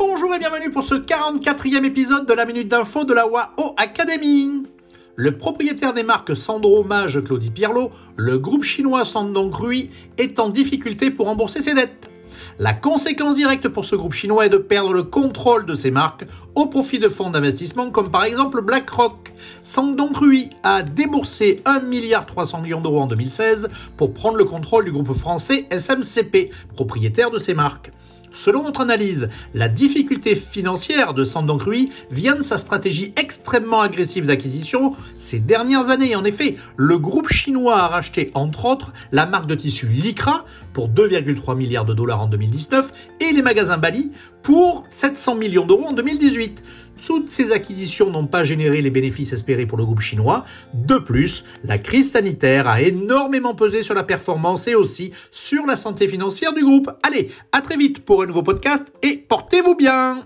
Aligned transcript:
et 0.00 0.38
bienvenue 0.38 0.70
pour 0.70 0.84
ce 0.84 0.94
44e 0.94 1.84
épisode 1.84 2.26
de 2.26 2.32
la 2.32 2.44
Minute 2.44 2.68
d'Info 2.68 3.04
de 3.04 3.14
la 3.14 3.26
WAO 3.26 3.74
Academy. 3.76 4.62
Le 5.16 5.36
propriétaire 5.36 5.92
des 5.92 6.04
marques 6.04 6.36
Sandro 6.36 6.84
Mage 6.84 7.20
Claudie 7.24 7.50
Pierlot, 7.50 7.90
le 8.16 8.38
groupe 8.38 8.62
chinois 8.62 9.04
Sandong 9.04 9.52
Rui, 9.52 9.90
est 10.16 10.38
en 10.38 10.50
difficulté 10.50 11.10
pour 11.10 11.26
rembourser 11.26 11.62
ses 11.62 11.74
dettes. 11.74 12.08
La 12.60 12.74
conséquence 12.74 13.36
directe 13.36 13.68
pour 13.68 13.84
ce 13.84 13.96
groupe 13.96 14.12
chinois 14.12 14.46
est 14.46 14.50
de 14.50 14.58
perdre 14.58 14.92
le 14.92 15.02
contrôle 15.02 15.66
de 15.66 15.74
ses 15.74 15.90
marques 15.90 16.26
au 16.54 16.66
profit 16.66 17.00
de 17.00 17.08
fonds 17.08 17.30
d'investissement 17.30 17.90
comme 17.90 18.10
par 18.10 18.24
exemple 18.24 18.60
BlackRock. 18.60 19.32
Sandong 19.64 20.14
Rui 20.14 20.50
a 20.62 20.82
déboursé 20.82 21.62
1,3 21.64 21.82
milliard 21.82 22.24
d'euros 22.82 23.00
en 23.00 23.06
2016 23.06 23.68
pour 23.96 24.14
prendre 24.14 24.36
le 24.36 24.44
contrôle 24.44 24.84
du 24.84 24.92
groupe 24.92 25.12
français 25.12 25.66
SMCP, 25.76 26.50
propriétaire 26.76 27.30
de 27.30 27.38
ses 27.38 27.54
marques. 27.54 27.90
Selon 28.30 28.64
notre 28.64 28.80
analyse, 28.80 29.28
la 29.54 29.68
difficulté 29.68 30.36
financière 30.36 31.14
de 31.14 31.24
Sandong 31.24 31.60
Rui 31.60 31.90
vient 32.10 32.36
de 32.36 32.42
sa 32.42 32.58
stratégie 32.58 33.12
extrêmement 33.16 33.80
agressive 33.80 34.26
d'acquisition 34.26 34.94
ces 35.18 35.40
dernières 35.40 35.90
années. 35.90 36.16
En 36.16 36.24
effet, 36.24 36.56
le 36.76 36.98
groupe 36.98 37.28
chinois 37.28 37.78
a 37.78 37.88
racheté 37.88 38.30
entre 38.34 38.66
autres 38.66 38.92
la 39.12 39.26
marque 39.26 39.46
de 39.46 39.54
tissu 39.54 39.86
Lycra 39.86 40.44
pour 40.72 40.88
2,3 40.88 41.56
milliards 41.56 41.84
de 41.84 41.94
dollars 41.94 42.20
en 42.20 42.26
2019 42.26 42.92
les 43.32 43.42
magasins 43.42 43.78
Bali 43.78 44.12
pour 44.42 44.84
700 44.90 45.34
millions 45.34 45.66
d'euros 45.66 45.86
en 45.86 45.92
2018. 45.92 46.62
Toutes 47.06 47.28
ces 47.28 47.52
acquisitions 47.52 48.10
n'ont 48.10 48.26
pas 48.26 48.44
généré 48.44 48.82
les 48.82 48.90
bénéfices 48.90 49.32
espérés 49.32 49.66
pour 49.66 49.78
le 49.78 49.84
groupe 49.84 50.00
chinois. 50.00 50.44
De 50.74 50.98
plus, 50.98 51.44
la 51.62 51.78
crise 51.78 52.10
sanitaire 52.10 52.66
a 52.66 52.80
énormément 52.80 53.54
pesé 53.54 53.82
sur 53.82 53.94
la 53.94 54.02
performance 54.02 54.66
et 54.66 54.74
aussi 54.74 55.12
sur 55.30 55.64
la 55.66 55.76
santé 55.76 56.08
financière 56.08 56.52
du 56.52 56.64
groupe. 56.64 56.90
Allez, 57.02 57.30
à 57.52 57.60
très 57.60 57.76
vite 57.76 58.04
pour 58.04 58.22
un 58.22 58.26
nouveau 58.26 58.42
podcast 58.42 58.92
et 59.02 59.16
portez-vous 59.16 59.76
bien 59.76 60.24